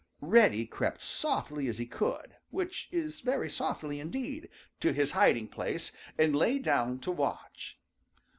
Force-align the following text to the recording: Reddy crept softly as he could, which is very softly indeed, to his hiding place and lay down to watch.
Reddy 0.23 0.65
crept 0.65 1.03
softly 1.03 1.67
as 1.67 1.77
he 1.77 1.85
could, 1.85 2.35
which 2.49 2.89
is 2.91 3.19
very 3.19 3.51
softly 3.51 3.99
indeed, 3.99 4.49
to 4.79 4.93
his 4.93 5.11
hiding 5.11 5.47
place 5.47 5.91
and 6.17 6.35
lay 6.35 6.57
down 6.57 6.97
to 7.01 7.11
watch. 7.11 7.77